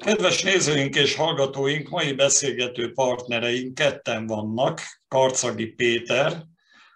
[0.00, 4.80] Kedves nézőink és hallgatóink, mai beszélgető partnereink ketten vannak.
[5.08, 6.44] Karcagi Péter,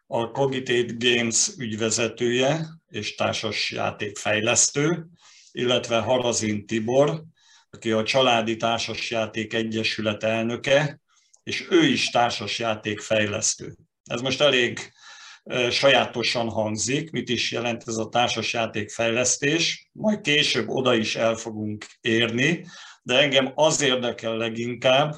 [0.06, 5.06] a Cogitate Games ügyvezetője és társas játékfejlesztő,
[5.52, 7.22] illetve Harazin Tibor,
[7.70, 11.00] aki a Családi Társasjáték Egyesület elnöke,
[11.42, 13.74] és ő is társasjátékfejlesztő.
[14.04, 14.92] Ez most elég
[15.70, 22.66] sajátosan hangzik, mit is jelent ez a társasjátékfejlesztés, majd később oda is el fogunk érni,
[23.04, 25.14] de engem az érdekel leginkább,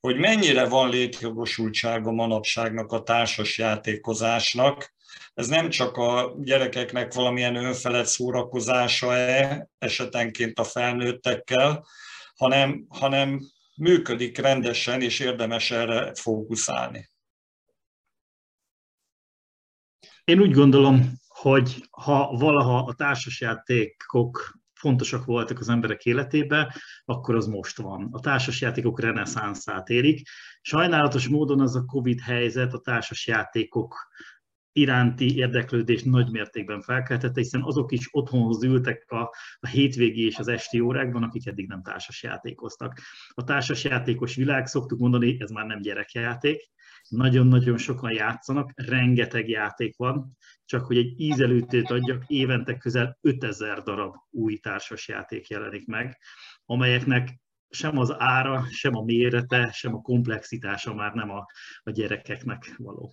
[0.00, 4.94] hogy mennyire van létjogosultsága manapságnak a társas játékozásnak.
[5.34, 11.86] Ez nem csak a gyerekeknek valamilyen önfelett szórakozása-e, esetenként a felnőttekkel,
[12.34, 13.40] hanem, hanem
[13.76, 17.10] működik rendesen, és érdemes erre fókuszálni.
[20.24, 27.46] Én úgy gondolom, hogy ha valaha a társasjátékok fontosak voltak az emberek életébe, akkor az
[27.46, 28.08] most van.
[28.10, 30.28] A társasjátékok reneszánszát érik.
[30.60, 33.94] Sajnálatos módon az a Covid helyzet a társasjátékok
[34.72, 39.20] iránti érdeklődést nagy mértékben felkeltette, hiszen azok is otthonhoz ültek a,
[39.60, 43.00] a hétvégi és az esti órákban, akik eddig nem társasjátékoztak.
[43.28, 46.70] A társasjátékos világ, szoktuk mondani, ez már nem gyerekjáték,
[47.08, 54.14] nagyon-nagyon sokan játszanak, rengeteg játék van, csak hogy egy ízelőtét adjak, évente közel 5000 darab
[54.30, 56.18] új társas játék jelenik meg,
[56.64, 61.46] amelyeknek sem az ára, sem a mérete, sem a komplexitása már nem a,
[61.82, 63.12] a gyerekeknek való.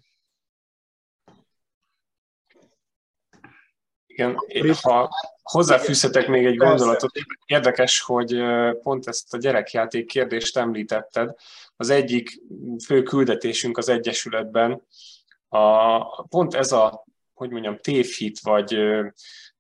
[4.18, 4.38] Igen,
[4.82, 5.10] ha
[5.44, 7.12] hozzáfűzhetek még egy gondolatot,
[7.46, 8.42] érdekes, hogy
[8.82, 11.36] pont ezt a gyerekjáték kérdést említetted.
[11.76, 12.42] Az egyik
[12.86, 14.82] fő küldetésünk az Egyesületben
[15.48, 18.78] a, pont ez a, hogy mondjam, tévhit, vagy,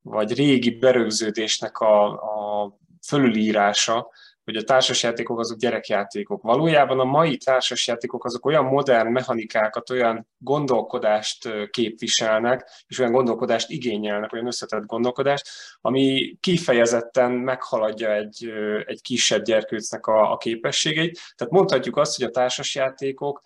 [0.01, 2.77] vagy régi berögződésnek a, a
[3.07, 4.09] fölülírása,
[4.47, 6.41] hogy a társasjátékok azok gyerekjátékok.
[6.41, 14.33] Valójában a mai társasjátékok azok olyan modern mechanikákat, olyan gondolkodást képviselnek, és olyan gondolkodást igényelnek,
[14.33, 15.47] olyan összetett gondolkodást,
[15.81, 18.51] ami kifejezetten meghaladja egy,
[18.85, 21.19] egy kisebb gyerkőcnek a, a képességeit.
[21.35, 23.41] Tehát mondhatjuk azt, hogy a társasjátékok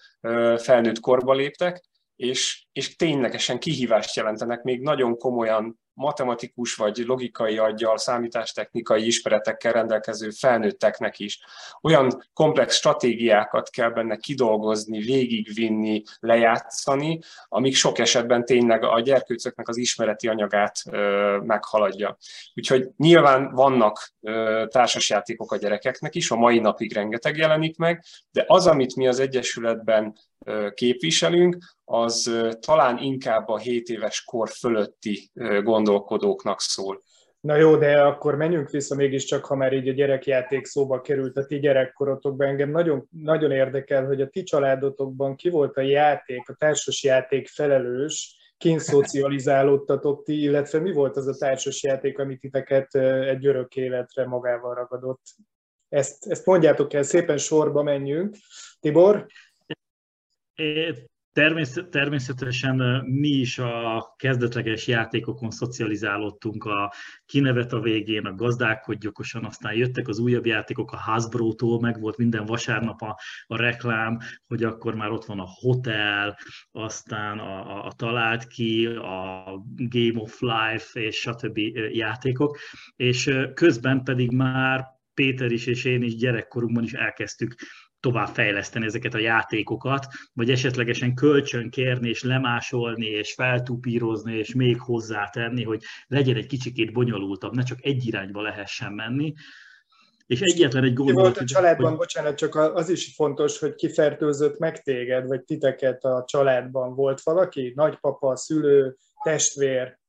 [0.57, 1.83] felnőtt korba léptek,
[2.16, 10.29] és, és ténylegesen kihívást jelentenek még nagyon komolyan matematikus vagy logikai aggyal, számítástechnikai ismeretekkel rendelkező
[10.29, 11.40] felnőtteknek is.
[11.81, 19.78] Olyan komplex stratégiákat kell benne kidolgozni, végigvinni, lejátszani, amik sok esetben tényleg a gyerkőcöknek az
[19.78, 22.18] ismereti anyagát ö, meghaladja.
[22.53, 28.44] Úgyhogy nyilván vannak ö, társasjátékok a gyerekeknek is, a mai napig rengeteg jelenik meg, de
[28.47, 30.16] az, amit mi az Egyesületben
[30.74, 35.31] képviselünk, az talán inkább a 7 éves kor fölötti
[35.63, 37.03] gondolkodóknak szól.
[37.40, 41.46] Na jó, de akkor menjünk vissza mégiscsak, ha már így a gyerekjáték szóba került a
[41.46, 42.47] ti gyerekkorotokban.
[42.47, 47.47] Engem nagyon, nagyon érdekel, hogy a ti családotokban ki volt a játék, a társas játék
[47.47, 53.75] felelős, kint szocializálódtatok ti, illetve mi volt az a társas játék, amit titeket egy örök
[53.75, 55.22] életre magával ragadott?
[55.90, 58.35] Ezt, ezt mondjátok el, szépen sorba menjünk.
[58.80, 59.25] Tibor?
[61.90, 66.94] Természetesen mi is a kezdetleges játékokon szocializálódtunk, a
[67.26, 72.18] kinevet a végén, a gazdálkodj okosan, aztán jöttek az újabb játékok a Hasbro-tól, meg volt
[72.18, 74.18] minden vasárnap a, a reklám,
[74.48, 76.38] hogy akkor már ott van a hotel,
[76.72, 79.44] aztán a, a, a talált ki, a
[79.76, 81.58] Game of Life és stb.
[81.92, 82.58] játékok,
[82.96, 87.56] és közben pedig már Péter is és én is gyerekkorunkban is elkezdtük
[88.01, 94.80] tovább fejleszteni ezeket a játékokat, vagy esetlegesen kölcsön kérni, és lemásolni, és feltupírozni, és még
[94.80, 99.33] hozzátenni, hogy legyen egy kicsikét bonyolultabb, ne csak egy irányba lehessen menni.
[100.25, 101.21] És egyetlen egy gondolat...
[101.24, 101.98] Volt a családban, hogy...
[101.98, 106.95] bocsánat, csak az is fontos, hogy kifertőzött meg téged, vagy titeket a családban.
[106.95, 107.71] Volt valaki?
[107.75, 110.00] Nagypapa, szülő, testvér?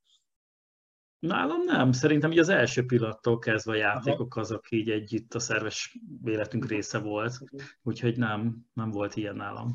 [1.23, 1.93] Nálam nem.
[1.93, 6.99] Szerintem így az első pillanattól kezdve a játékok azok így együtt a szerves életünk része
[6.99, 7.39] volt,
[7.83, 9.75] úgyhogy nem, nem volt ilyen nálam.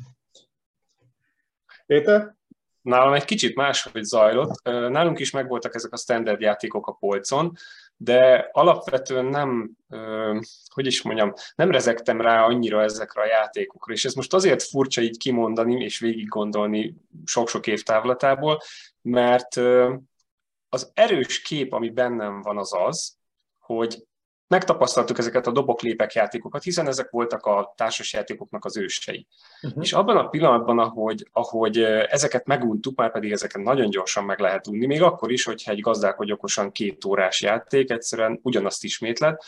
[1.86, 2.36] Péter?
[2.82, 4.62] Nálam egy kicsit máshogy zajlott.
[4.64, 7.52] Nálunk is megvoltak ezek a standard játékok a polcon,
[7.96, 9.70] de alapvetően nem,
[10.74, 15.00] hogy is mondjam, nem rezektem rá annyira ezekre a játékokra, és ez most azért furcsa
[15.00, 18.60] így kimondani és végig gondolni sok-sok év távlatából,
[19.02, 19.60] mert
[20.68, 23.16] az erős kép, ami bennem van, az az,
[23.58, 24.06] hogy
[24.48, 29.26] megtapasztaltuk ezeket a doboklépek játékokat, hiszen ezek voltak a társasjátékoknak az ősei.
[29.62, 29.82] Uh-huh.
[29.82, 34.66] És abban a pillanatban, ahogy, ahogy ezeket meguntuk, már pedig ezeket nagyon gyorsan meg lehet
[34.66, 39.44] unni, még akkor is, hogyha egy gazdálkodj okosan két órás játék egyszerűen ugyanazt ismétlet,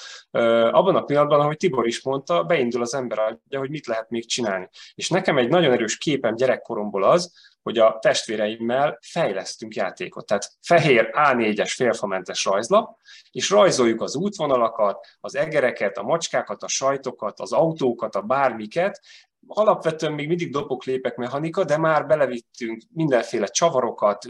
[0.70, 4.26] abban a pillanatban, ahogy Tibor is mondta, beindul az ember adja, hogy mit lehet még
[4.26, 4.68] csinálni.
[4.94, 7.32] És nekem egy nagyon erős képem gyerekkoromból az,
[7.62, 10.26] hogy a testvéreimmel fejlesztünk játékot.
[10.26, 12.98] Tehát fehér A4-es félfamentes rajzlap,
[13.30, 19.00] és rajzoljuk az útvonalakat, az egereket, a macskákat, a sajtokat, az autókat, a bármiket,
[19.46, 24.26] alapvetően még mindig doboklépek mechanika, de már belevittünk mindenféle csavarokat,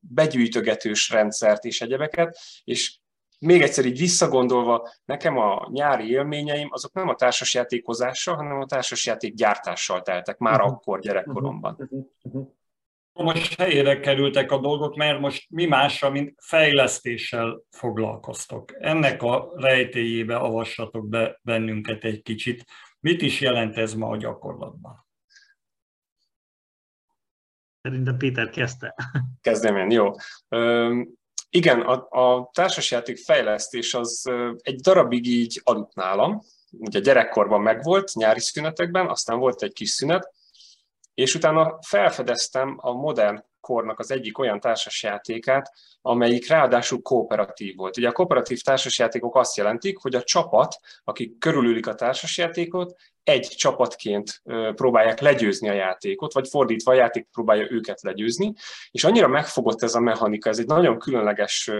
[0.00, 2.98] begyűjtögetős rendszert és egyebeket, és
[3.38, 9.34] még egyszer így visszagondolva, nekem a nyári élményeim azok nem a társasjátékozással, hanem a társasjáték
[9.34, 10.72] gyártással teltek már uh-huh.
[10.72, 11.76] akkor gyerekkoromban.
[11.78, 12.06] Uh-huh.
[12.22, 12.58] Uh-huh
[13.12, 18.72] most helyére kerültek a dolgok, mert most mi másra, mint fejlesztéssel foglalkoztok.
[18.78, 22.64] Ennek a rejtélyébe avassatok be bennünket egy kicsit.
[23.00, 25.08] Mit is jelent ez ma a gyakorlatban?
[27.82, 28.94] Szerintem Péter kezdte.
[29.40, 30.10] Kezdem én, jó.
[31.50, 36.40] igen, a, a társasjáték fejlesztés az egy darabig így aludt nálam.
[36.70, 40.32] Ugye gyerekkorban megvolt, nyári szünetekben, aztán volt egy kis szünet,
[41.20, 45.72] és utána felfedeztem a modern kornak az egyik olyan társasjátékát,
[46.02, 47.96] amelyik ráadásul kooperatív volt.
[47.96, 54.42] Ugye a kooperatív társasjátékok azt jelentik, hogy a csapat, akik körülülik a társasjátékot, egy csapatként
[54.74, 58.52] próbálják legyőzni a játékot, vagy fordítva a játék próbálja őket legyőzni,
[58.90, 61.70] és annyira megfogott ez a mechanika, ez egy nagyon különleges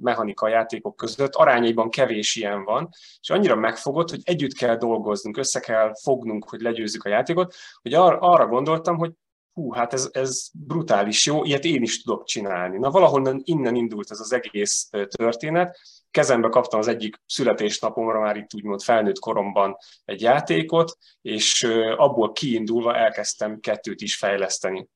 [0.00, 2.88] mechanika a játékok között, arányaiban kevés ilyen van,
[3.20, 7.94] és annyira megfogott, hogy együtt kell dolgoznunk, össze kell fognunk, hogy legyőzzük a játékot, hogy
[7.94, 9.12] ar- arra gondoltam, hogy
[9.58, 12.78] hú, hát ez, ez brutális jó, ilyet én is tudok csinálni.
[12.78, 15.78] Na valahol innen indult ez az egész történet.
[16.10, 21.62] Kezembe kaptam az egyik születésnapomra, már itt úgymond felnőtt koromban egy játékot, és
[21.96, 24.88] abból kiindulva elkezdtem kettőt is fejleszteni.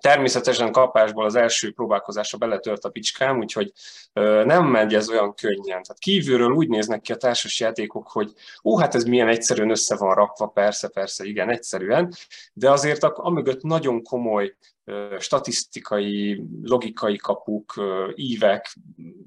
[0.00, 3.72] Természetesen kapásból az első próbálkozásra beletört a picskám, úgyhogy
[4.44, 5.82] nem megy ez olyan könnyen.
[5.82, 8.32] Tehát kívülről úgy néznek ki a társas játékok, hogy
[8.64, 12.14] ó, hát ez milyen egyszerűen össze van rakva, persze, persze, igen, egyszerűen,
[12.52, 14.56] de azért amögött nagyon komoly
[15.18, 17.74] statisztikai, logikai kapuk,
[18.14, 18.76] ívek,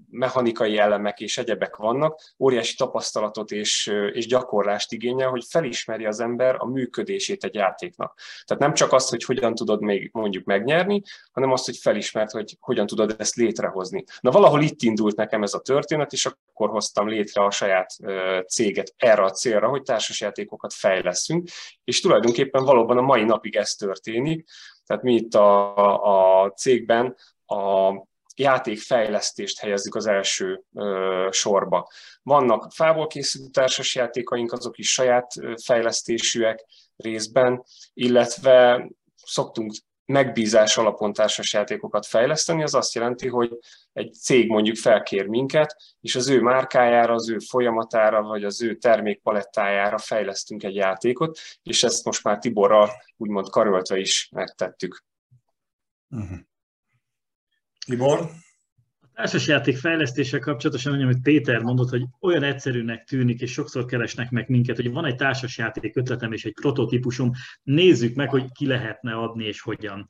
[0.09, 6.55] mechanikai elemek és egyebek vannak, óriási tapasztalatot és, és gyakorlást igényel, hogy felismeri az ember
[6.57, 8.19] a működését egy játéknak.
[8.45, 11.01] Tehát nem csak azt, hogy hogyan tudod még mondjuk megnyerni,
[11.31, 14.03] hanem azt, hogy felismert, hogy hogyan tudod ezt létrehozni.
[14.19, 17.95] Na valahol itt indult nekem ez a történet, és akkor hoztam létre a saját
[18.47, 21.47] céget erre a célra, hogy társasjátékokat fejleszünk,
[21.83, 24.49] és tulajdonképpen valóban a mai napig ez történik,
[24.85, 27.15] tehát mi itt a, a cégben
[27.45, 27.91] a
[28.35, 31.89] játékfejlesztést helyezzük az első ö, sorba.
[32.21, 35.33] Vannak fából készült társasjátékaink, azok is saját
[35.63, 36.65] fejlesztésűek
[36.95, 37.63] részben,
[37.93, 39.73] illetve szoktunk
[40.05, 43.57] megbízás alapon társasjátékokat fejleszteni, az azt jelenti, hogy
[43.93, 48.77] egy cég mondjuk felkér minket, és az ő márkájára, az ő folyamatára, vagy az ő
[48.77, 55.03] termékpalettájára fejlesztünk egy játékot, és ezt most már Tiborral úgymond karöltve is megtettük.
[56.09, 56.37] Uh-huh.
[57.85, 58.29] Tibor?
[59.13, 64.75] Társasjáték fejlesztéssel kapcsolatosan, amit Péter mondott, hogy olyan egyszerűnek tűnik, és sokszor keresnek meg minket,
[64.75, 67.31] hogy van egy társasjáték ötletem és egy prototípusom,
[67.63, 70.05] nézzük meg, hogy ki lehetne adni és hogyan.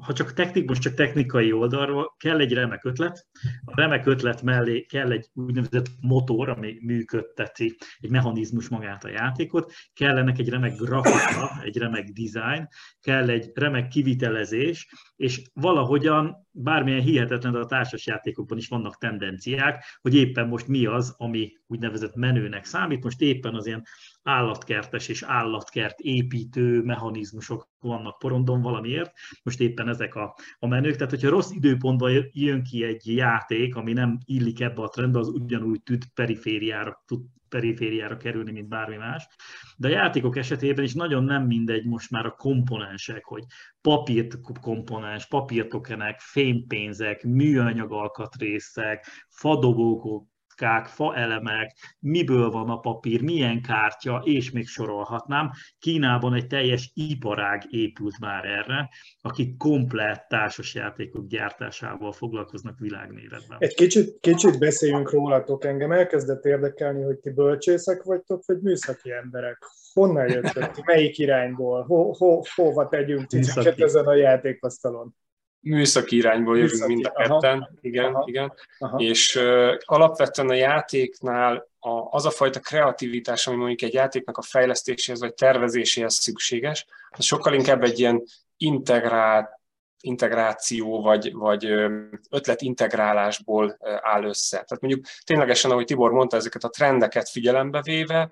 [0.00, 3.26] Ha csak technik, most csak technikai oldalról kell egy remek ötlet,
[3.64, 9.72] a remek ötlet mellé kell egy úgynevezett motor, ami működteti egy mechanizmus magát a játékot,
[9.92, 12.68] kellenek egy remek grafika, egy remek design,
[13.00, 20.48] kell egy remek kivitelezés, és valahogyan bármilyen hihetetlen, a társasjátékokban is vannak tendenciák, hogy éppen
[20.48, 23.04] most mi az, ami úgynevezett menőnek számít.
[23.04, 23.82] Most éppen az ilyen
[24.24, 29.12] állatkertes és állatkert építő mechanizmusok vannak porondon valamiért,
[29.42, 33.92] most éppen ezek a, a menők, tehát hogyha rossz időpontban jön ki egy játék, ami
[33.92, 39.28] nem illik ebbe a trendbe, az ugyanúgy tud perifériára, tud perifériára kerülni, mint bármi más.
[39.76, 43.44] De a játékok esetében is nagyon nem mindegy most már a komponensek, hogy
[43.80, 54.22] papírt komponens, papírtokenek, fémpénzek, műanyag alkatrészek, fadobókok, kockák, faelemek, miből van a papír, milyen kártya,
[54.24, 55.50] és még sorolhatnám.
[55.78, 58.88] Kínában egy teljes iparág épült már erre,
[59.20, 63.56] akik komplett társasjátékok gyártásával foglalkoznak világméretben.
[63.58, 65.64] Egy kicsit, kicsit beszéljünk rólatok.
[65.64, 69.58] Engem elkezdett érdekelni, hogy ti bölcsészek vagytok, vagy műszaki emberek.
[69.92, 70.84] Honnan jöttök?
[70.84, 71.82] Melyik irányból?
[71.82, 75.14] Ho, ho, hova tegyünk titeket ezen a játékasztalon?
[75.64, 78.52] Műszaki irányból jövünk műszaki, mind a ketten, aha, igen, aha, igen.
[78.78, 78.98] Aha.
[78.98, 84.42] és uh, alapvetően a játéknál a, az a fajta kreativitás, ami mondjuk egy játéknak a
[84.42, 88.22] fejlesztéséhez vagy tervezéséhez szükséges, az sokkal inkább egy ilyen
[88.56, 89.62] integrált
[90.04, 91.64] integráció vagy, vagy
[92.30, 94.56] ötletintegrálásból áll össze.
[94.56, 98.30] Tehát mondjuk ténylegesen, ahogy Tibor mondta, ezeket a trendeket figyelembe véve,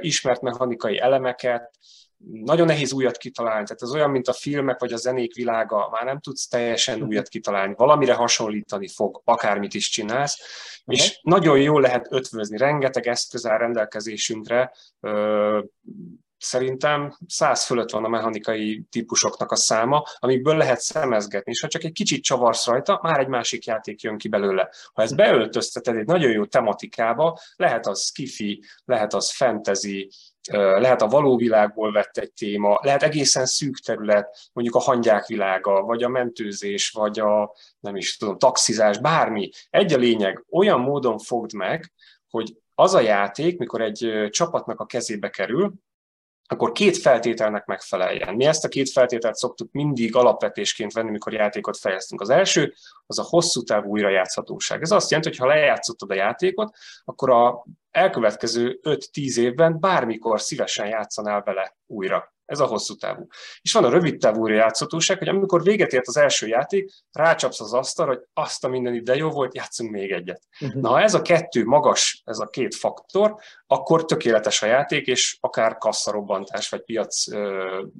[0.00, 1.70] ismert mechanikai elemeket,
[2.28, 6.04] nagyon nehéz újat kitalálni, tehát ez olyan, mint a filmek vagy a zenék világa, már
[6.04, 7.08] nem tudsz teljesen mhm.
[7.08, 11.04] újat kitalálni, valamire hasonlítani fog, akármit is csinálsz, uh-huh.
[11.04, 14.72] és nagyon jól lehet ötvözni, rengeteg eszköz áll rendelkezésünkre,
[16.40, 21.84] szerintem száz fölött van a mechanikai típusoknak a száma, amikből lehet szemezgetni, és ha csak
[21.84, 24.68] egy kicsit csavarsz rajta, már egy másik játék jön ki belőle.
[24.92, 30.10] Ha ezt beöltözteted egy nagyon jó tematikába, lehet az skifi, lehet az fantasy,
[30.52, 35.82] lehet a való világból vett egy téma, lehet egészen szűk terület, mondjuk a hangyák világa,
[35.82, 39.50] vagy a mentőzés, vagy a nem is tudom, taxizás, bármi.
[39.70, 41.92] Egy a lényeg, olyan módon fogd meg,
[42.30, 45.72] hogy az a játék, mikor egy csapatnak a kezébe kerül,
[46.52, 48.34] akkor két feltételnek megfeleljen.
[48.34, 52.20] Mi ezt a két feltételt szoktuk mindig alapvetésként venni, mikor játékot fejeztünk.
[52.20, 52.74] Az első,
[53.06, 54.82] az a hosszú távú újrajátszhatóság.
[54.82, 60.86] Ez azt jelenti, hogy ha lejátszottad a játékot, akkor a elkövetkező 5-10 évben bármikor szívesen
[60.86, 62.34] játszanál vele újra.
[62.50, 63.26] Ez a hosszú távú.
[63.60, 67.72] És van a rövid távú játszhatóság, hogy amikor véget ért az első játék, rácsapsz az
[67.72, 70.42] asztal, hogy azt a minden ide jó volt, játszunk még egyet.
[70.60, 70.82] Uh-huh.
[70.82, 73.34] Na, ha ez a kettő magas, ez a két faktor,
[73.66, 77.24] akkor tökéletes a játék, és akár kasszarobbantás vagy piac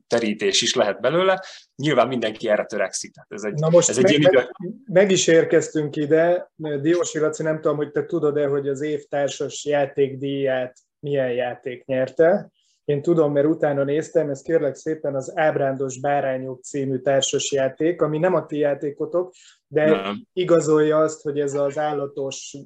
[0.07, 1.45] terítés is lehet belőle.
[1.77, 3.15] Nyilván mindenki erre törekszik.
[3.29, 4.51] Ez egy, Na most ez meg, egy meg,
[4.85, 6.51] meg, is érkeztünk ide.
[6.57, 12.51] Diósi Laci, nem tudom, hogy te tudod-e, hogy az évtársas játékdíját milyen játék nyerte.
[12.85, 18.35] Én tudom, mert utána néztem, ez kérlek szépen az Ábrándos Bárányok című társasjáték, ami nem
[18.35, 19.33] a ti játékotok,
[19.67, 20.27] de nem.
[20.33, 22.57] igazolja azt, hogy ez az állatos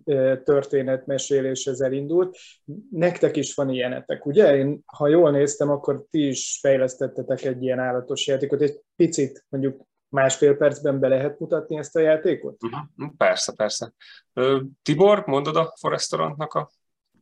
[0.45, 2.37] történetmesélés ezzel indult.
[2.91, 4.57] Nektek is van ilyenetek, ugye?
[4.57, 8.61] Én, ha jól néztem, akkor ti is fejlesztettetek egy ilyen állatos játékot.
[8.61, 12.57] Egy picit, mondjuk másfél percben be lehet mutatni ezt a játékot?
[12.63, 13.17] Uh-huh.
[13.17, 13.93] Persze, persze.
[14.83, 16.71] Tibor, mondod a Forestorantnak a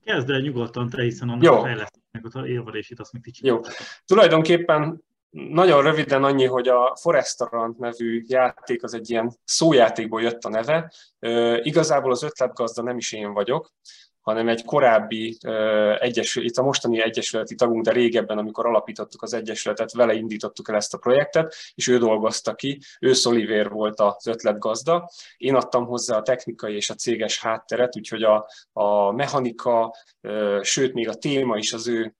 [0.05, 1.55] Kezd el nyugodtan te, hiszen annak Jó.
[1.55, 3.47] a fejlesztésnek a élvelését azt még kicsit.
[3.47, 3.61] Jó.
[4.07, 10.49] Tulajdonképpen nagyon röviden annyi, hogy a Forestarant nevű játék az egy ilyen szójátékból jött a
[10.49, 10.93] neve.
[11.63, 13.73] igazából az ötletgazda nem is én vagyok,
[14.23, 15.37] hanem egy korábbi
[15.99, 20.77] egyesület, itt a mostani egyesületi tagunk, de régebben, amikor alapítottuk az egyesületet, vele indítottuk el
[20.77, 25.11] ezt a projektet, és ő dolgozta ki, ő Szolivér volt az ötletgazda.
[25.37, 29.95] Én adtam hozzá a technikai és a céges hátteret, úgyhogy a, a mechanika,
[30.61, 32.15] sőt, még a téma is az ő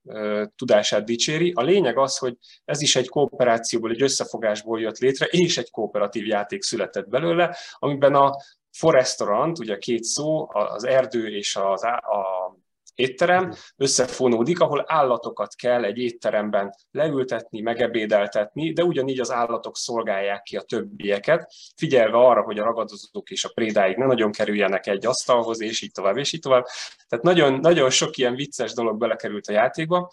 [0.55, 1.51] tudását dicséri.
[1.55, 6.25] A lényeg az, hogy ez is egy kooperációból, egy összefogásból jött létre, és egy kooperatív
[6.25, 8.35] játék született belőle, amiben a,
[8.77, 12.61] Forestorant, ugye két szó, az erdő és az, a
[12.95, 20.57] étterem összefonódik, ahol állatokat kell egy étteremben leültetni, megebédeltetni, de ugyanígy az állatok szolgálják ki
[20.57, 25.61] a többieket, figyelve arra, hogy a ragadozók és a prédáig ne nagyon kerüljenek egy asztalhoz,
[25.61, 26.65] és így tovább, és így tovább.
[27.07, 30.11] Tehát nagyon, nagyon sok ilyen vicces dolog belekerült a játékba,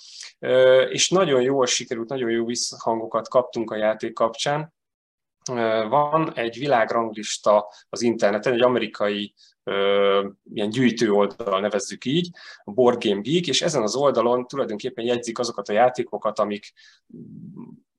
[0.89, 4.73] és nagyon jól sikerült, nagyon jó visszhangokat kaptunk a játék kapcsán,
[5.89, 9.35] van egy világranglista az interneten, egy amerikai
[10.53, 12.31] ilyen gyűjtő oldal nevezzük így,
[12.65, 16.73] a Board Game Geek, és ezen az oldalon tulajdonképpen jegyzik azokat a játékokat, amik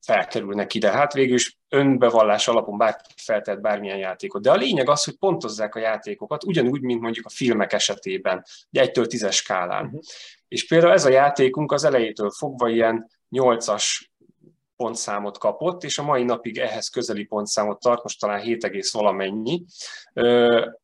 [0.01, 0.91] felkerülnek ide.
[0.91, 4.41] Hát végül is önbevallás alapon bárki feltett bármilyen játékot.
[4.41, 8.89] De a lényeg az, hogy pontozzák a játékokat, ugyanúgy, mint mondjuk a filmek esetében, egy
[8.89, 9.86] 1-től 10-es skálán.
[9.86, 10.01] Uh-huh.
[10.48, 13.86] És például ez a játékunk az elejétől fogva ilyen 8-as
[14.81, 19.65] pontszámot kapott, és a mai napig ehhez közeli pontszámot tart, most talán 7, valamennyi.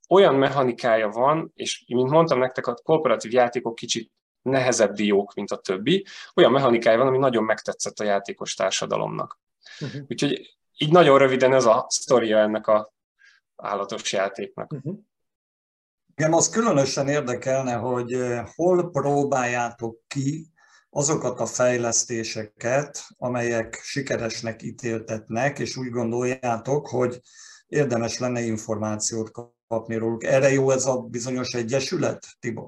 [0.10, 4.12] Olyan mechanikája van, és mint mondtam nektek, a kooperatív játékok kicsit
[4.42, 6.06] nehezebb diók, mint a többi.
[6.36, 9.40] Olyan mechanikája van, ami nagyon megtetszett a játékos társadalomnak.
[9.80, 10.02] Uh-huh.
[10.10, 12.94] Úgyhogy így nagyon röviden ez a sztoria ennek a
[13.56, 14.72] állatos játéknak.
[14.72, 14.98] Uh-huh.
[16.16, 18.18] Igen, az különösen érdekelne, hogy
[18.56, 20.48] hol próbáljátok ki
[20.98, 27.20] azokat a fejlesztéseket, amelyek sikeresnek ítéltetnek, és úgy gondoljátok, hogy
[27.68, 29.32] érdemes lenne információt
[29.68, 30.24] kapni róluk.
[30.24, 32.68] Erre jó ez a bizonyos egyesület, Tibor?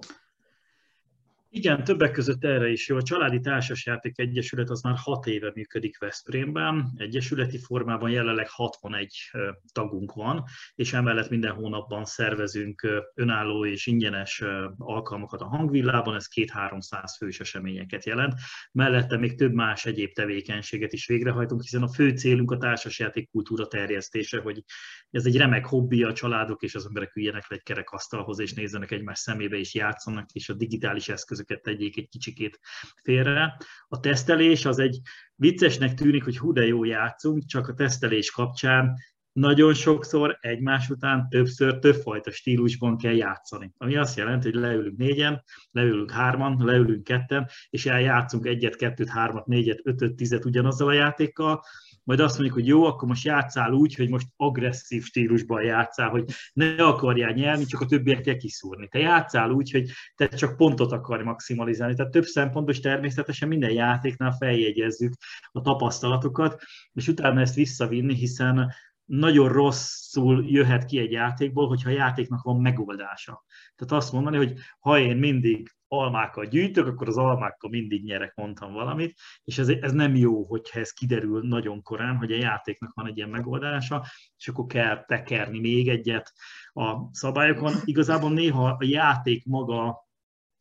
[1.52, 2.96] Igen, többek között erre is jó.
[2.96, 6.92] A Családi Társasjáték Egyesület az már hat éve működik Veszprémben.
[6.96, 9.32] Egyesületi formában jelenleg 61
[9.72, 10.44] tagunk van,
[10.76, 14.44] és emellett minden hónapban szervezünk önálló és ingyenes
[14.78, 18.34] alkalmakat a hangvillában, ez két-háromszáz fős eseményeket jelent.
[18.72, 23.68] Mellette még több más egyéb tevékenységet is végrehajtunk, hiszen a fő célunk a társasjáték kultúra
[23.68, 24.64] terjesztése, hogy
[25.12, 28.92] ez egy remek hobbi a családok és az emberek üljenek le egy kerekasztalhoz és nézzenek
[28.92, 32.60] egymás szemébe és játszanak, és a digitális eszköz eszközöket tegyék egy kicsikét
[33.04, 33.58] félre.
[33.88, 35.00] A tesztelés az egy
[35.36, 38.96] viccesnek tűnik, hogy hú de jó játszunk, csak a tesztelés kapcsán
[39.32, 43.74] nagyon sokszor egymás után többször többfajta stílusban kell játszani.
[43.78, 49.46] Ami azt jelenti, hogy leülünk négyen, leülünk hárman, leülünk ketten, és eljátszunk egyet, kettőt, hármat,
[49.46, 51.64] négyet, ötöt, tizet ugyanazzal a játékkal,
[52.10, 56.24] majd azt mondjuk, hogy jó, akkor most játszál úgy, hogy most agresszív stílusban játszál, hogy
[56.54, 58.88] ne akarjál nyerni, csak a többiekkel kiszúrni.
[58.88, 61.96] Te játszál úgy, hogy te csak pontot akarj maximalizálni.
[61.96, 65.14] Tehát több szempontból is természetesen minden játéknál feljegyezzük
[65.52, 66.62] a tapasztalatokat,
[66.94, 68.74] és utána ezt visszavinni, hiszen
[69.06, 73.46] nagyon rosszul jöhet ki egy játékból, hogyha a játéknak van megoldása.
[73.76, 78.74] Tehát azt mondani, hogy ha én mindig almákat gyűjtök, akkor az almákkal mindig nyerek, mondtam
[78.74, 83.08] valamit, és ez, ez nem jó, hogyha ez kiderül nagyon korán, hogy a játéknak van
[83.08, 84.06] egy ilyen megoldása,
[84.38, 86.34] és akkor kell tekerni még egyet
[86.74, 87.74] a szabályokon.
[87.84, 90.08] Igazából néha a játék maga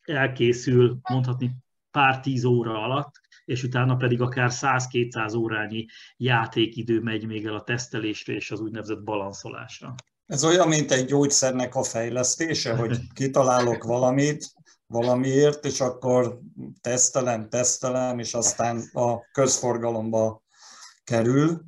[0.03, 1.51] elkészül, mondhatni
[1.91, 3.11] pár tíz óra alatt,
[3.45, 9.03] és utána pedig akár 100-200 órányi játékidő megy még el a tesztelésre és az úgynevezett
[9.03, 9.95] balanszolásra.
[10.27, 14.53] Ez olyan, mint egy gyógyszernek a fejlesztése, hogy kitalálok valamit,
[14.89, 16.41] valamiért, és akkor
[16.81, 20.43] tesztelem, tesztelem, és aztán a közforgalomba
[21.05, 21.63] kerül.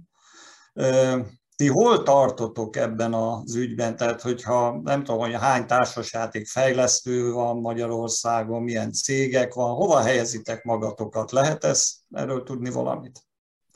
[1.56, 3.96] Ti hol tartotok ebben az ügyben?
[3.96, 10.64] Tehát, hogyha nem tudom, hogy hány társasjáték fejlesztő van Magyarországon, milyen cégek van, hova helyezitek
[10.64, 11.30] magatokat?
[11.30, 13.20] Lehet ez erről tudni valamit?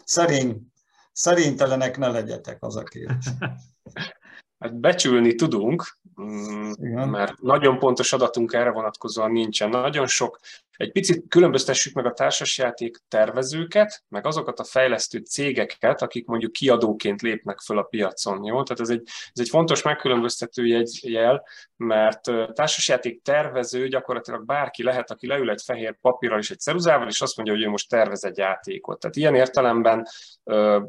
[0.04, 0.72] Szerény,
[1.12, 3.26] szerénytelenek ne legyetek, az a kérdés.
[4.64, 5.98] Hát becsülni tudunk,
[6.74, 7.08] igen.
[7.08, 9.68] mert nagyon pontos adatunk erre vonatkozóan nincsen.
[9.68, 10.38] Nagyon sok,
[10.76, 17.22] egy picit különböztessük meg a társasjáték tervezőket, meg azokat a fejlesztő cégeket, akik mondjuk kiadóként
[17.22, 18.44] lépnek föl a piacon.
[18.44, 18.62] Jó?
[18.62, 22.20] Tehát ez egy, ez egy fontos megkülönböztető jel, mert
[22.52, 27.36] társasjáték tervező gyakorlatilag bárki lehet, aki leül egy fehér papírral és egy ceruzával, és azt
[27.36, 29.00] mondja, hogy ő most tervez egy játékot.
[29.00, 30.08] Tehát ilyen értelemben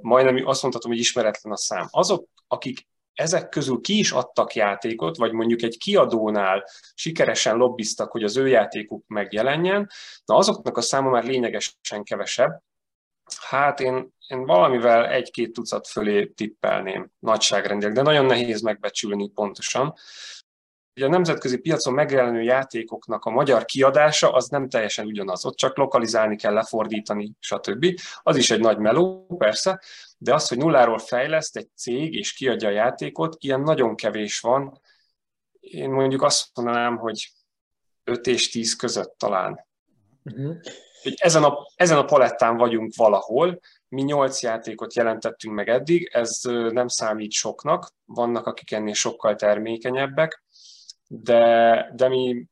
[0.02, 1.88] majdnem azt mondhatom, hogy ismeretlen a szám.
[1.90, 8.24] Azok, akik ezek közül ki is adtak játékot, vagy mondjuk egy kiadónál sikeresen lobbiztak, hogy
[8.24, 9.90] az ő játékuk megjelenjen,
[10.26, 12.62] na azoknak a száma már lényegesen kevesebb.
[13.50, 19.94] Hát én, én valamivel egy-két tucat fölé tippelném nagyságrendileg, de nagyon nehéz megbecsülni pontosan.
[20.96, 25.78] Ugye a nemzetközi piacon megjelenő játékoknak a magyar kiadása az nem teljesen ugyanaz, ott csak
[25.78, 27.86] lokalizálni kell, lefordítani, stb.
[28.24, 29.82] Az is egy nagy meló, persze,
[30.18, 34.82] de az, hogy nulláról fejleszt egy cég és kiadja a játékot, ilyen nagyon kevés van.
[35.60, 37.32] Én mondjuk azt mondanám, hogy
[38.04, 39.68] 5 és 10 között talán.
[40.24, 40.56] Uh-huh.
[41.16, 46.88] Ezen, a, ezen a palettán vagyunk valahol, mi nyolc játékot jelentettünk meg eddig, ez nem
[46.88, 50.44] számít soknak, vannak akik ennél sokkal termékenyebbek,
[51.08, 52.46] de, de mi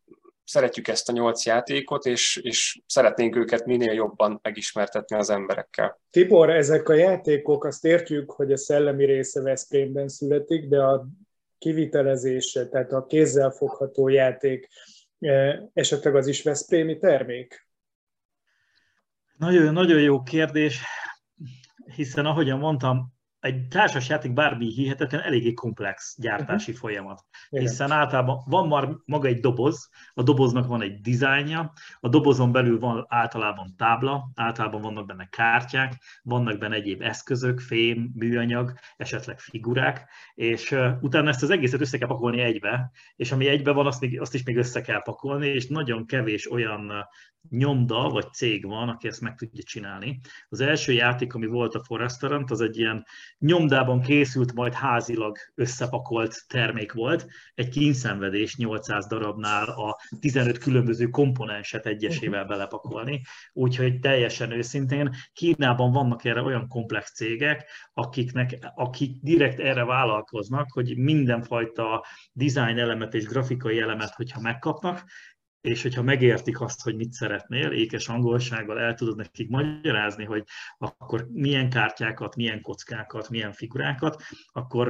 [0.43, 5.99] szeretjük ezt a nyolc játékot, és, és szeretnénk őket minél jobban megismertetni az emberekkel.
[6.09, 11.07] Tibor, ezek a játékok, azt értjük, hogy a szellemi része Veszprémben születik, de a
[11.57, 14.67] kivitelezése, tehát a kézzel fogható játék
[15.19, 17.67] eh, esetleg az is Veszprémi termék?
[19.37, 20.81] Nagyon, nagyon jó kérdés,
[21.95, 23.12] hiszen ahogyan mondtam,
[23.43, 26.89] egy társasjáték bármi hihetetlen eléggé komplex gyártási uh-huh.
[26.89, 27.25] folyamat.
[27.49, 27.99] Hiszen Igen.
[27.99, 33.05] általában van már maga egy doboz, a doboznak van egy dizájnja, a dobozon belül van
[33.09, 40.75] általában tábla, általában vannak benne kártyák, vannak benne egyéb eszközök, fém, műanyag, esetleg figurák, és
[41.01, 44.33] utána ezt az egészet össze kell pakolni egybe, és ami egybe van, azt, még, azt
[44.33, 46.91] is még össze kell pakolni, és nagyon kevés olyan
[47.49, 50.19] nyomda vagy cég van, aki ezt meg tudja csinálni.
[50.49, 53.05] Az első játék, ami volt a Forrestaurant, az egy ilyen
[53.45, 57.27] nyomdában készült, majd házilag összepakolt termék volt.
[57.53, 63.21] Egy kínszenvedés 800 darabnál a 15 különböző komponenset egyesével belepakolni.
[63.53, 70.97] Úgyhogy teljesen őszintén Kínában vannak erre olyan komplex cégek, akiknek, akik direkt erre vállalkoznak, hogy
[70.97, 75.03] mindenfajta design elemet és grafikai elemet, hogyha megkapnak,
[75.63, 80.43] és hogyha megértik azt, hogy mit szeretnél, ékes angolsággal el tudod nekik magyarázni, hogy
[80.77, 84.87] akkor milyen kártyákat, milyen kockákat, milyen figurákat, akkor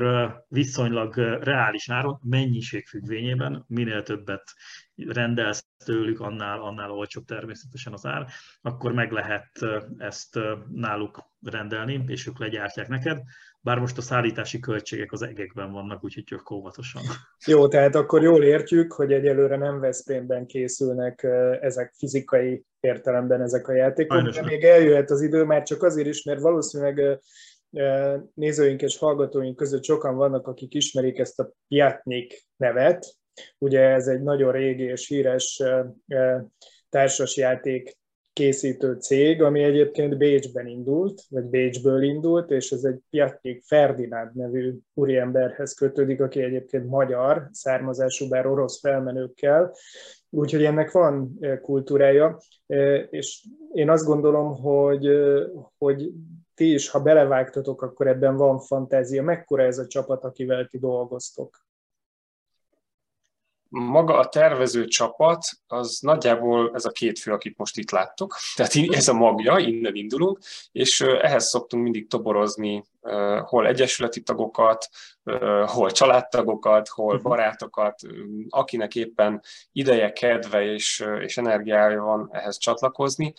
[0.47, 4.53] viszonylag reális áron, mennyiség függvényében minél többet
[4.95, 8.27] rendelsz tőlük, annál, annál olcsóbb természetesen az ár,
[8.61, 9.49] akkor meg lehet
[9.97, 10.39] ezt
[10.71, 13.21] náluk rendelni, és ők legyártják neked
[13.63, 17.01] bár most a szállítási költségek az egekben vannak, úgyhogy csak óvatosan.
[17.45, 21.23] Jó, tehát akkor jól értjük, hogy egyelőre nem Veszprémben készülnek
[21.61, 26.07] ezek fizikai értelemben ezek a játékok, Sajnos de még eljöhet az idő, már csak azért
[26.07, 27.19] is, mert valószínűleg
[28.33, 33.05] nézőink és hallgatóink között sokan vannak, akik ismerik ezt a Piatnik nevet.
[33.57, 35.63] Ugye ez egy nagyon régi és híres
[36.89, 37.97] társasjáték
[38.33, 44.73] készítő cég, ami egyébként Bécsben indult, vagy Bécsből indult, és ez egy Piatnik Ferdinánd nevű
[44.93, 49.75] úriemberhez kötődik, aki egyébként magyar származású, bár orosz felmenőkkel,
[50.29, 56.11] úgyhogy ennek van e, kultúrája, e, és én azt gondolom, hogy, e, hogy
[56.55, 59.23] ti is, ha belevágtatok, akkor ebben van fantázia.
[59.23, 61.62] Mekkora ez a csapat, akivel ti dolgoztok?
[63.73, 68.73] Maga a tervező csapat, az nagyjából ez a két fő, akit most itt láttok, tehát
[68.87, 70.39] ez a magja, innen indulunk,
[70.71, 72.83] és ehhez szoktunk mindig toborozni
[73.45, 74.89] hol egyesületi tagokat,
[75.65, 77.23] hol családtagokat, hol mhm.
[77.23, 77.99] barátokat,
[78.49, 83.33] akinek éppen ideje, kedve és, és energiája van ehhez csatlakozni.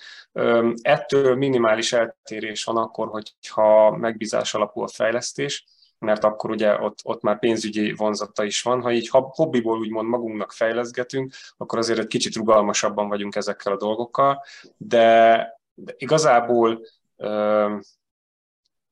[0.83, 5.65] Ettől minimális eltérés van akkor, hogyha megbízás alapú a fejlesztés,
[6.05, 8.83] mert akkor ugye ott, ott már pénzügyi vonzata is van.
[8.83, 14.45] Ha így hobbiból úgymond magunknak fejleszgetünk, akkor azért egy kicsit rugalmasabban vagyunk ezekkel a dolgokkal,
[14.77, 16.81] de, de igazából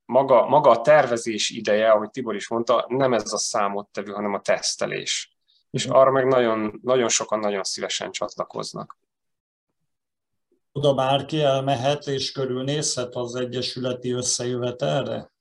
[0.05, 4.41] maga, maga a tervezés ideje, ahogy Tibor is mondta, nem ez a számottevő, hanem a
[4.41, 5.37] tesztelés.
[5.71, 5.97] És mhm.
[5.97, 8.99] arra meg nagyon, nagyon sokan nagyon szívesen csatlakoznak.
[10.73, 15.32] Oda bárki elmehet és körülnézhet az egyesületi összejövetelre?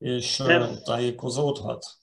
[0.00, 0.42] És
[0.84, 1.99] tájékozódhat?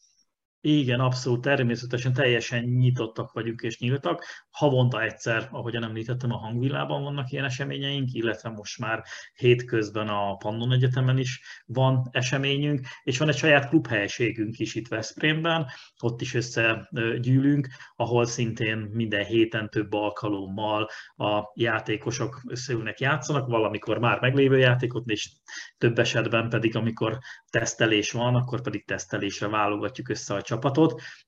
[0.70, 4.24] Igen, abszolút, természetesen teljesen nyitottak vagyunk és nyíltak.
[4.50, 9.04] Havonta egyszer, ahogyan említettem, a hangvillában vannak ilyen eseményeink, illetve most már
[9.34, 15.66] hétközben a Pannon Egyetemen is van eseményünk, és van egy saját klubhelyiségünk is itt Veszprémben,
[16.00, 24.20] ott is összegyűlünk, ahol szintén minden héten több alkalommal a játékosok összeülnek, játszanak, valamikor már
[24.20, 25.32] meglévő játékot, és
[25.78, 27.18] több esetben pedig, amikor
[27.50, 30.56] tesztelés van, akkor pedig tesztelésre válogatjuk össze a csapatot.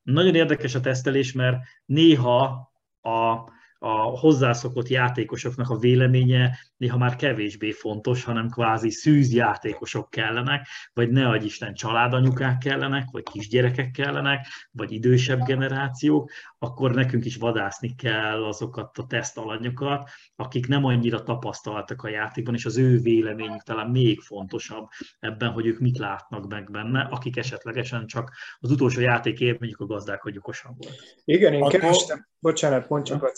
[0.02, 3.38] Nagyon érdekes a tesztelés, mert néha a
[3.80, 11.10] a hozzászokott játékosoknak a véleménye néha már kevésbé fontos, hanem kvázi szűz játékosok kellenek, vagy
[11.10, 17.96] ne adj Isten családanyukák kellenek, vagy kisgyerekek kellenek, vagy idősebb generációk, akkor nekünk is vadászni
[17.96, 23.90] kell azokat a tesztalanyokat, akik nem annyira tapasztaltak a játékban, és az ő véleményük talán
[23.90, 24.88] még fontosabb
[25.20, 29.86] ebben, hogy ők mit látnak meg benne, akik esetlegesen csak az utolsó játék élményük a
[29.86, 31.22] gazdák, okosan volt.
[31.26, 31.80] Igen, én Akkor...
[31.80, 33.32] kerestem, bocsánat, mondj csak,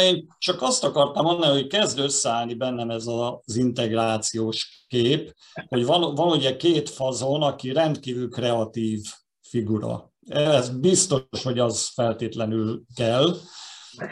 [0.00, 5.34] Én csak azt akartam mondani, hogy kezd összeállni bennem ez az integrációs kép,
[5.68, 9.00] hogy van, van ugye két fazon, aki rendkívül kreatív
[9.48, 10.12] figura.
[10.28, 13.36] Ez biztos, hogy az feltétlenül kell.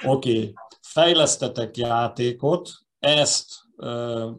[0.07, 0.55] Oké, okay.
[0.81, 3.61] fejlesztetek játékot, ezt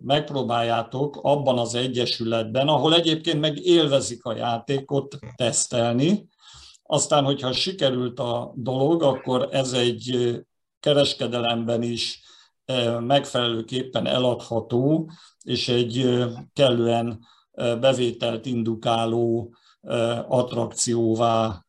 [0.02, 6.28] megpróbáljátok abban az egyesületben, ahol egyébként meg élvezik a játékot tesztelni.
[6.84, 10.36] Aztán, hogyha sikerült a dolog, akkor ez egy
[10.84, 12.22] kereskedelemben is
[13.00, 15.12] megfelelőképpen eladható,
[15.43, 17.19] és egy kellően
[17.80, 19.56] bevételt indukáló
[20.28, 21.65] attrakcióvá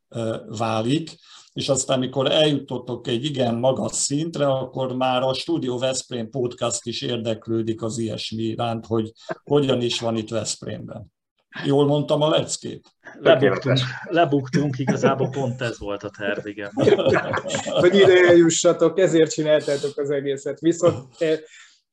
[0.47, 1.17] válik,
[1.53, 7.03] és aztán, amikor eljutottok egy igen magas szintre, akkor már a Studio Veszprém podcast is
[7.03, 11.14] érdeklődik az ilyesmi iránt, hogy hogyan is van itt Veszprémben.
[11.65, 12.87] Jól mondtam a leckét?
[13.21, 16.71] Lebuktunk, lebuktunk, igazából pont ez volt a terv, igen.
[17.81, 20.61] hogy ide jussatok, ezért csináltátok az egészet.
[20.61, 21.39] Viszont eh,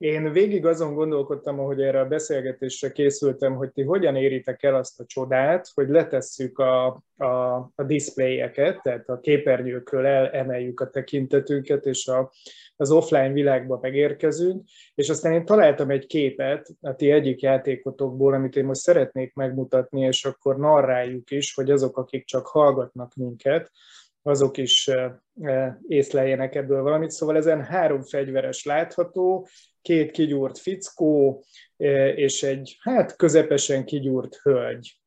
[0.01, 4.99] én végig azon gondolkodtam, ahogy erre a beszélgetésre készültem, hogy ti hogyan éritek el azt
[4.99, 6.85] a csodát, hogy letesszük a,
[7.17, 12.31] a, a diszpléjeket, tehát a képernyőkről elemeljük a tekintetünket, és a,
[12.81, 14.63] az offline világba megérkezünk,
[14.95, 20.01] és aztán én találtam egy képet a ti egyik játékotokból, amit én most szeretnék megmutatni,
[20.01, 23.71] és akkor narráljuk is, hogy azok, akik csak hallgatnak minket,
[24.21, 24.89] azok is
[25.87, 27.11] észleljenek ebből valamit.
[27.11, 29.47] Szóval ezen három fegyveres látható,
[29.81, 31.43] két kigyúrt fickó,
[32.15, 34.99] és egy hát közepesen kigyúrt hölgy.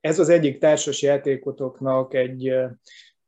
[0.00, 2.54] Ez az egyik társas játékotoknak egy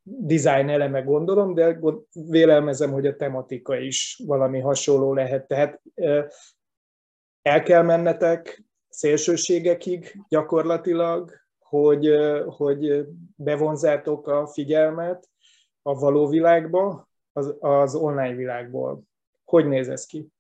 [0.03, 1.79] design eleme gondolom, de
[2.13, 5.47] vélelmezem, hogy a tematika is valami hasonló lehet.
[5.47, 5.83] Tehát
[7.43, 12.11] el kell mennetek szélsőségekig gyakorlatilag, hogy,
[12.47, 15.31] hogy bevonzátok a figyelmet
[15.83, 19.03] a való világba, az, az online világból.
[19.45, 20.32] Hogy néz ez ki?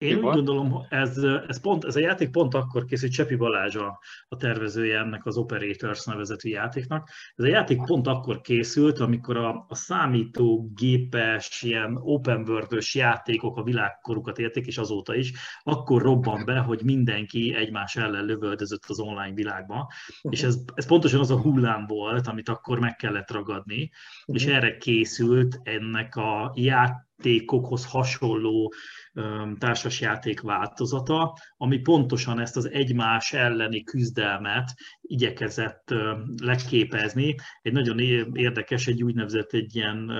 [0.00, 1.16] Én úgy gondolom, ez,
[1.48, 5.36] ez, pont, ez a játék pont akkor készült, Csepi Balázs a, a tervezője ennek az
[5.36, 7.08] Operators nevezetű játéknak.
[7.34, 13.62] Ez a játék pont akkor készült, amikor a, a számítógépes, ilyen open world játékok a
[13.62, 15.32] világkorukat érték, és azóta is,
[15.62, 19.92] akkor robban be, hogy mindenki egymás ellen lövöldözött az online világba.
[20.20, 23.90] És ez, ez pontosan az a hullám volt, amit akkor meg kellett ragadni,
[24.24, 24.54] és mhm.
[24.54, 26.52] erre készült ennek a
[27.20, 28.72] játékokhoz hasonló
[29.58, 34.74] társasjáték változata, ami pontosan ezt az egymás elleni küzdelmet
[35.10, 35.94] igyekezett
[36.42, 37.34] leképezni.
[37.62, 37.98] Egy nagyon
[38.32, 40.12] érdekes, egy úgynevezett egy ilyen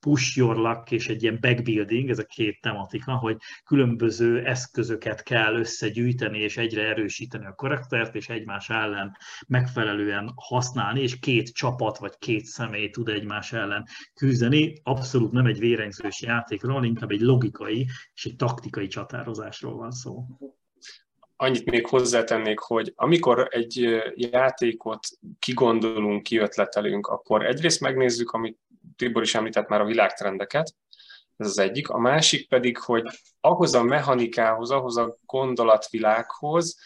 [0.00, 5.54] push your luck és egy ilyen backbuilding, ez a két tematika, hogy különböző eszközöket kell
[5.54, 12.12] összegyűjteni és egyre erősíteni a karaktert, és egymás ellen megfelelően használni, és két csapat vagy
[12.18, 13.84] két személy tud egymás ellen
[14.14, 14.80] küzdeni.
[14.82, 20.24] Abszolút nem egy vérengzős játékról, inkább egy logikai és egy taktikai csatározásról van szó
[21.40, 25.06] annyit még hozzátennék, hogy amikor egy játékot
[25.38, 28.58] kigondolunk, kiötletelünk, akkor egyrészt megnézzük, amit
[28.96, 30.74] Tibor is említett már a világtrendeket,
[31.36, 31.88] ez az egyik.
[31.88, 33.02] A másik pedig, hogy
[33.40, 36.76] ahhoz a mechanikához, ahhoz a gondolatvilághoz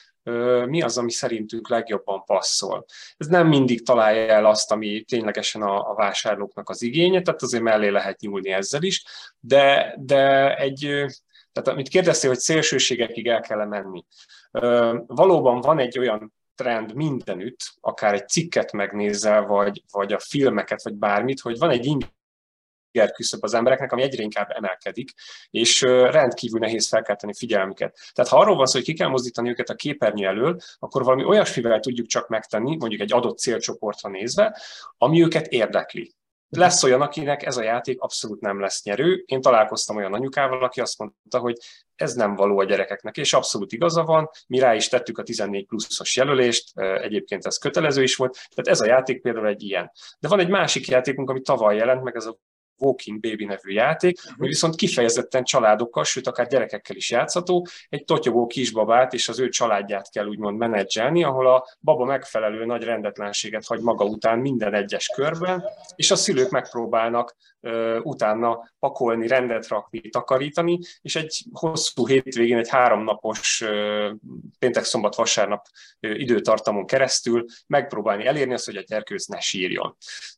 [0.67, 2.85] mi az, ami szerintünk legjobban passzol.
[3.17, 7.63] Ez nem mindig találja el azt, ami ténylegesen a, a vásárlóknak az igénye, tehát azért
[7.63, 9.05] mellé lehet nyúlni ezzel is,
[9.41, 10.79] de, de egy,
[11.53, 14.05] tehát amit kérdeztél, hogy szélsőségekig el kell menni.
[15.07, 20.95] Valóban van egy olyan trend mindenütt, akár egy cikket megnézel, vagy, vagy a filmeket, vagy
[20.95, 25.11] bármit, hogy van egy inger küszöb az embereknek, ami egyre inkább emelkedik,
[25.51, 27.99] és rendkívül nehéz felkelteni figyelmüket.
[28.13, 31.25] Tehát ha arról van szó, hogy ki kell mozdítani őket a képernyő elől, akkor valami
[31.25, 34.61] olyasmivel tudjuk csak megtenni, mondjuk egy adott célcsoportra nézve,
[34.99, 36.15] ami őket érdekli.
[36.49, 39.23] Lesz olyan, akinek ez a játék abszolút nem lesz nyerő.
[39.27, 41.57] Én találkoztam olyan anyukával, aki azt mondta, hogy
[42.03, 44.31] ez nem való a gyerekeknek, és abszolút igaza van.
[44.47, 48.81] Mi rá is tettük a 14 pluszos jelölést, egyébként ez kötelező is volt, tehát ez
[48.81, 49.93] a játék például egy ilyen.
[50.21, 52.39] De van egy másik játékunk, ami tavaly jelent meg, ez a
[52.79, 54.47] Walking Baby nevű játék, ami mhm.
[54.47, 60.11] viszont kifejezetten családokkal, sőt akár gyerekekkel is játszható, egy totyogó kisbabát és az ő családját
[60.11, 65.65] kell úgymond menedzselni, ahol a baba megfelelő nagy rendetlenséget hagy maga után minden egyes körben,
[65.97, 72.69] és a szülők megpróbálnak uh, utána pakolni, rendet rakni, takarítani, és egy hosszú hétvégén, egy
[72.69, 74.11] háromnapos uh,
[74.59, 75.67] péntek, szombat, vasárnap
[76.01, 79.97] időtartamon keresztül megpróbálni elérni azt, hogy a gyerkőz ne sírjon.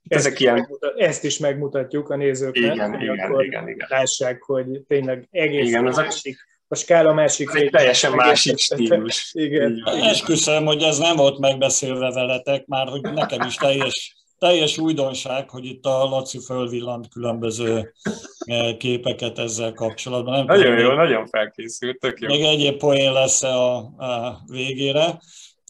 [0.08, 0.68] Ezek ezt, ilyen...
[0.96, 3.86] ezt is megmutatjuk a nézőknek, igen, igen, akkor igen, igen.
[3.90, 9.30] lássák, hogy tényleg egész igen, másik, a skála másik egy teljesen másik stílus.
[9.46, 9.72] Igen.
[9.72, 10.08] igen.
[10.08, 15.64] Esküszöm, hogy ez nem volt megbeszélve veletek, már hogy nekem is teljes, teljes újdonság, hogy
[15.64, 17.92] itt a Laci fölvillant különböző
[18.38, 20.34] eh, képeket ezzel kapcsolatban.
[20.34, 22.28] Nem nagyon tudom, jó, még, nagyon felkészült, tök jó.
[22.28, 25.18] Még egyéb poén lesz a, a végére.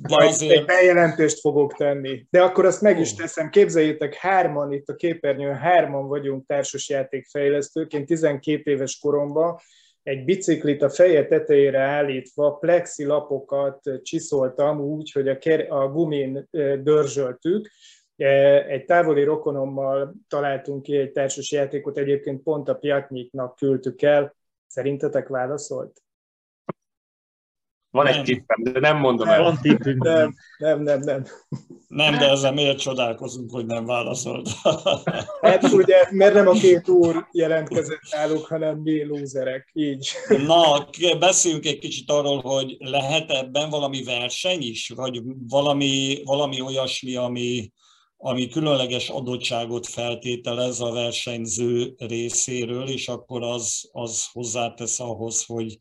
[0.08, 2.26] Majd egy bejelentést fogok tenni.
[2.30, 3.50] De akkor azt meg is teszem.
[3.50, 7.92] Képzeljétek, hárman itt a képernyőn, hárman vagyunk társasjátékfejlesztők.
[7.92, 9.58] Én 12 éves koromban
[10.04, 16.48] egy biciklit a feje tetejére állítva plexi lapokat csiszoltam úgy, hogy a, ker- a gumin
[16.82, 17.70] dörzsöltük.
[18.68, 24.36] Egy távoli rokonommal találtunk ki egy társas játékot, egyébként pont a Piatnyiknak küldtük el.
[24.66, 26.03] Szerintetek válaszolt?
[27.94, 28.14] Van nem.
[28.14, 29.42] egy tippem, de nem mondom el.
[29.42, 30.02] Van tippünk.
[30.02, 31.24] Nem, nem, nem, nem.
[31.88, 34.48] Nem, de ezzel miért csodálkozunk, hogy nem válaszolt?
[35.40, 40.08] Hát ugye, mert nem a két úr jelentkezett náluk, hanem mi lúzerek, így.
[40.46, 47.16] Na, beszéljünk egy kicsit arról, hogy lehet ebben valami verseny is, vagy valami, valami olyasmi,
[47.16, 47.72] ami,
[48.16, 55.78] ami különleges adottságot feltételez a versenyző részéről, és akkor az, az hozzátesz ahhoz, hogy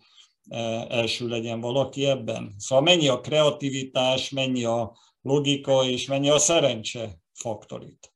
[0.89, 2.53] első legyen valaki ebben.
[2.58, 8.13] Szóval mennyi a kreativitás, mennyi a logika, és mennyi a szerencse faktorit.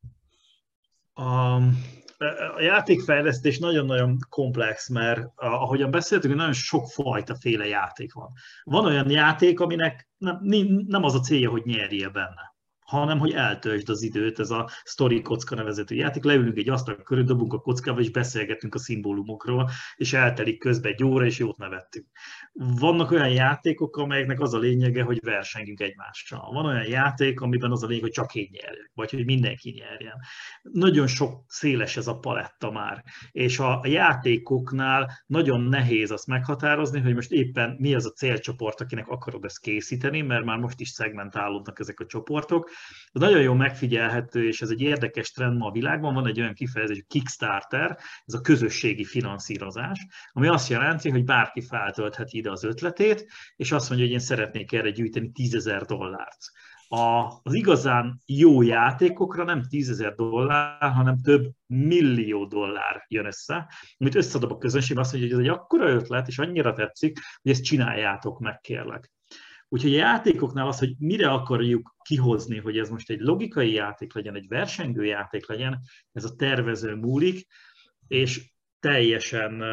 [1.13, 1.55] A,
[2.55, 8.31] a játékfejlesztés nagyon-nagyon komplex, mert ahogyan beszéltünk, nagyon sok fajta féle játék van.
[8.63, 10.39] Van olyan játék, aminek nem,
[10.87, 12.56] nem az a célja, hogy nyerje benne
[12.87, 17.23] hanem hogy eltöltsd az időt, ez a story kocka nevezetű játék, leülünk egy asztal körül,
[17.23, 22.05] dobunk a kockába, és beszélgetünk a szimbólumokról, és eltelik közben egy óra, és jót nevettünk.
[22.53, 26.51] Vannak olyan játékok, amelyeknek az a lényege, hogy versengünk egymással.
[26.53, 30.15] Van olyan játék, amiben az a lényeg, hogy csak én nyerjek, vagy hogy mindenki nyerjen.
[30.61, 37.13] Nagyon sok széles ez a paletta már, és a játékoknál nagyon nehéz azt meghatározni, hogy
[37.13, 41.79] most éppen mi az a célcsoport, akinek akarod ezt készíteni, mert már most is szegmentálódnak
[41.79, 42.69] ezek a csoportok,
[43.11, 46.53] ez nagyon jól megfigyelhető, és ez egy érdekes trend ma a világban, van egy olyan
[46.53, 53.25] kifejezés, Kickstarter, ez a közösségi finanszírozás, ami azt jelenti, hogy bárki feltöltheti ide az ötletét,
[53.55, 56.37] és azt mondja, hogy én szeretnék erre gyűjteni 10 dollárt.
[56.89, 64.15] A, az igazán jó játékokra nem 10 dollár, hanem több millió dollár jön össze, amit
[64.15, 67.63] összedob a közönség, azt mondja, hogy ez egy akkora ötlet, és annyira tetszik, hogy ezt
[67.63, 69.11] csináljátok meg, kérlek.
[69.69, 74.35] Úgyhogy a játékoknál az, hogy mire akarjuk kihozni, hogy ez most egy logikai játék legyen,
[74.35, 77.47] egy versengő játék legyen, ez a tervező múlik,
[78.07, 79.63] és teljesen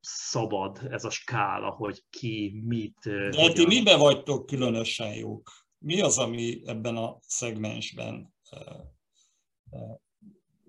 [0.00, 2.98] szabad ez a skála, hogy ki mit...
[3.02, 5.50] De hát ti mibe vagytok különösen jók?
[5.78, 8.32] Mi az, ami ebben a szegmensben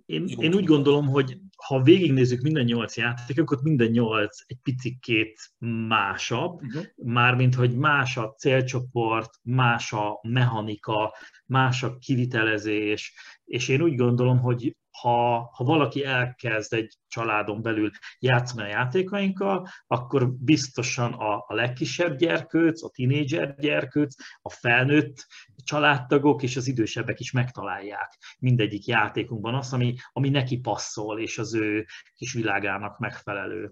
[0.06, 5.40] én, én úgy gondolom, hogy ha végignézzük minden nyolc játékokat, minden nyolc egy picikét
[5.88, 6.84] másabb, uh-huh.
[6.96, 11.14] mármint, hogy más a célcsoport, más a mechanika,
[11.46, 13.14] más a kivitelezés,
[13.46, 19.68] és én úgy gondolom, hogy ha, ha valaki elkezd egy családon belül játszani a játékainkkal,
[19.88, 25.26] akkor biztosan a, a legkisebb gyerkőc, a tinédzser gyerkőc, a felnőtt
[25.64, 31.56] családtagok és az idősebbek is megtalálják mindegyik játékunkban azt, ami, ami neki passzol, és az
[31.56, 33.72] ő kis világának megfelelő.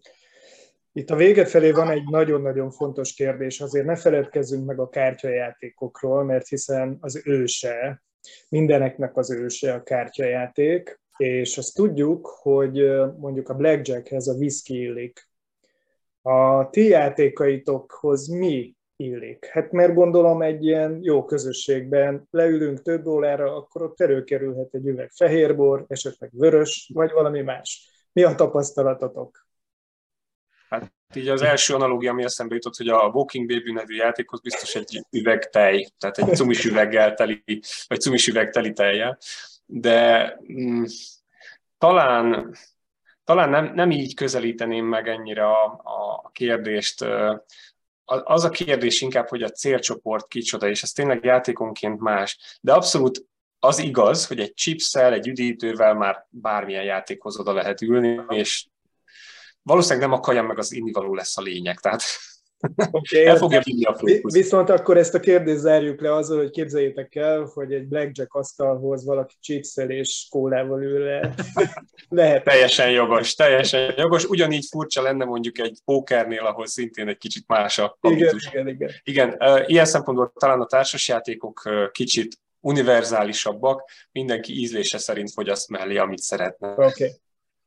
[0.94, 6.24] Itt a vége felé van egy nagyon-nagyon fontos kérdés, azért ne feledkezzünk meg a kártyajátékokról,
[6.24, 8.04] mert hiszen az őse,
[8.50, 15.30] mindeneknek az őse a kártyajáték, és azt tudjuk, hogy mondjuk a blackjackhez a whisky illik.
[16.22, 19.46] A ti játékaitokhoz mi illik?
[19.46, 25.10] Hát mert gondolom egy ilyen jó közösségben leülünk több órára, akkor ott előkerülhet egy üveg
[25.10, 27.90] fehérbor, esetleg vörös, vagy valami más.
[28.12, 29.48] Mi a tapasztalatotok?
[30.70, 34.76] Hát így az első analógia, ami eszembe jutott, hogy a Walking Baby nevű játékhoz biztos
[34.76, 37.44] egy üveg tej, tehát egy cumis üveggel teli,
[37.88, 39.18] vagy cumis üveg teli tejjel.
[39.74, 40.84] De mm,
[41.78, 42.56] talán,
[43.24, 47.06] talán nem, nem így közelíteném meg ennyire a, a kérdést.
[48.06, 52.60] Az a kérdés inkább, hogy a célcsoport kicsoda, és ez tényleg játékonként más.
[52.62, 53.26] De abszolút
[53.60, 58.68] az igaz, hogy egy chipszel, egy üdítővel már bármilyen játékhoz oda lehet ülni, és
[59.62, 61.80] valószínűleg nem a kaja meg az innivaló lesz a lényeg.
[61.80, 62.02] Tehát
[62.92, 64.34] Okay, el fogja vinni a fókusz.
[64.34, 69.06] Viszont akkor ezt a kérdést zárjuk le azzal, hogy képzeljétek el, hogy egy blackjack asztalhoz
[69.06, 71.34] valaki chipszel és kólával ül le.
[72.10, 72.44] Lehet.
[72.44, 74.26] Teljesen jogos, teljesen jogos.
[74.26, 78.90] Ugyanígy furcsa lenne mondjuk egy pókernél, ahol szintén egy kicsit más a Igen, igen, igen.
[79.04, 86.72] igen, ilyen szempontból talán a társasjátékok kicsit univerzálisabbak, mindenki ízlése szerint fogyaszt mellé, amit szeretne.
[86.72, 86.84] Oké.
[86.86, 87.12] Okay.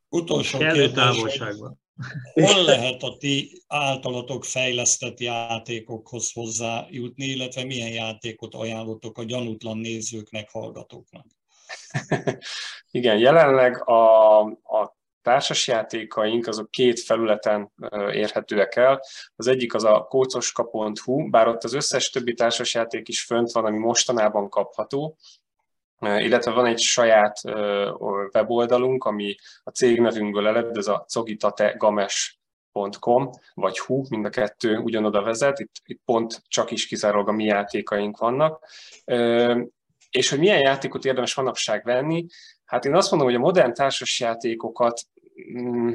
[0.09, 0.93] Utolsó kérdés.
[0.93, 1.83] távolságban.
[2.33, 10.51] Hol lehet a ti általatok fejlesztett játékokhoz hozzájutni, illetve milyen játékot ajánlotok a gyanútlan nézőknek,
[10.51, 11.27] hallgatóknak?
[12.91, 17.73] Igen, jelenleg a, a társasjátékaink azok két felületen
[18.13, 19.01] érhetőek el.
[19.37, 23.79] Az egyik az a kócoska.hu, bár ott az összes többi társasjáték is fönt van, ami
[23.79, 25.17] mostanában kapható,
[26.05, 27.41] illetve van egy saját
[28.33, 35.59] weboldalunk, ami a cégnevünkből ered, ez a cogitategames.com, vagy hu, mind a kettő ugyanoda vezet,
[35.59, 38.69] itt, itt pont csak is kizárólag a mi játékaink vannak.
[40.11, 42.27] És hogy milyen játékot érdemes manapság venni,
[42.65, 45.01] hát én azt mondom, hogy a modern társasjátékokat
[45.59, 45.93] mm,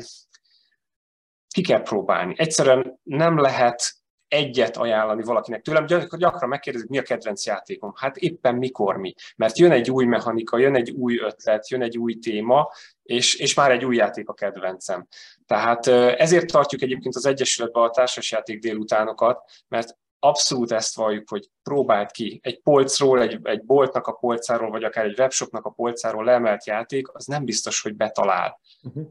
[1.48, 2.34] ki kell próbálni.
[2.38, 3.99] Egyszerűen nem lehet
[4.30, 5.86] egyet ajánlani valakinek tőlem,
[6.18, 7.94] gyakran megkérdezik, mi a kedvenc játékom.
[7.96, 9.14] Hát éppen mikor mi.
[9.36, 12.72] Mert jön egy új mechanika, jön egy új ötlet, jön egy új téma,
[13.04, 15.08] és, és már egy új játék a kedvencem.
[15.46, 15.88] Tehát
[16.18, 22.40] ezért tartjuk egyébként az Egyesületben a társasjáték délutánokat, mert abszolút ezt valljuk, hogy próbáld ki.
[22.44, 27.14] Egy polcról, egy, egy boltnak a polcáról, vagy akár egy webshopnak a polcáról leemelt játék,
[27.14, 28.60] az nem biztos, hogy betalál.
[28.84, 29.08] Uh-huh.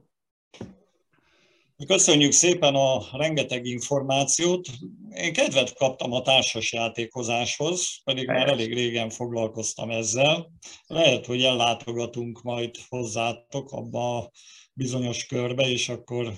[1.87, 4.67] Köszönjük szépen a rengeteg információt.
[5.15, 10.53] Én kedvet kaptam a társasjátékozáshoz, pedig már elég régen foglalkoztam ezzel.
[10.87, 14.31] Lehet, hogy ellátogatunk majd hozzátok abba a
[14.73, 16.33] bizonyos körbe, és akkor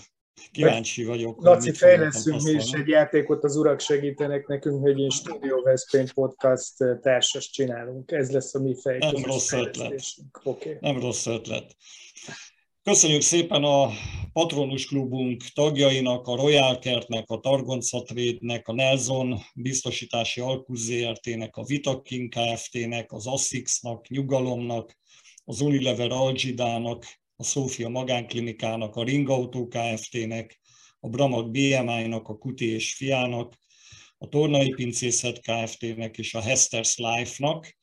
[0.50, 1.44] kíváncsi vagyok.
[1.44, 6.74] Laci, fejleszünk mi is egy játékot, az urak segítenek nekünk, hogy egy Studio Veszprém podcast
[7.00, 8.10] társas csinálunk.
[8.10, 9.26] Ez lesz a mi fejlesztésünk.
[9.26, 10.04] Nem rossz ötlet.
[10.42, 10.76] Okay.
[10.80, 11.76] Nem rossz ötlet.
[12.82, 13.90] Köszönjük szépen a
[14.32, 21.64] Patronus Klubunk tagjainak, a Royal Kertnek, a Targonca Trade-nek, a Nelson Biztosítási Alkuz ZRT-nek, a
[21.64, 24.98] Vitakin Kft-nek, az Assix-nak, Nyugalomnak,
[25.44, 27.04] az Unilever Algidának,
[27.36, 30.60] a Szófia Magánklinikának, a Ringautó Kft-nek,
[31.00, 33.58] a Bramag BMI-nak, a Kuti és Fiának,
[34.18, 37.78] a Tornai Pincészet Kft-nek és a Hester's Life-nak,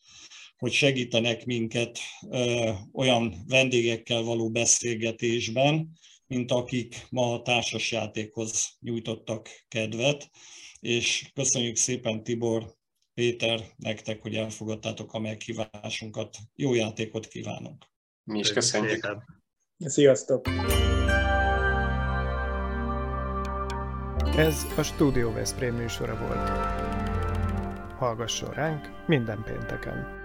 [0.57, 5.91] hogy segítenek minket ö, olyan vendégekkel való beszélgetésben,
[6.27, 10.29] mint akik ma a társasjátékhoz nyújtottak kedvet,
[10.79, 12.75] és köszönjük szépen Tibor,
[13.13, 16.37] Péter, nektek, hogy elfogadtátok a meghívásunkat.
[16.55, 17.85] Jó játékot kívánok!
[18.23, 19.17] Mi is köszönjük!
[19.77, 20.47] Sziasztok!
[24.35, 26.49] Ez a Studio Veszprém műsora volt.
[27.97, 30.16] Hallgasson ránk minden pénteken!